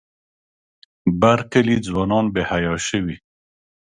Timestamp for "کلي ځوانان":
1.51-2.25